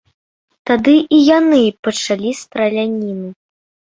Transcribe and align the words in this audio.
Тады 0.67 0.93
і 1.17 1.19
яны 1.39 1.59
пачалі 1.87 2.29
страляніну. 2.41 3.29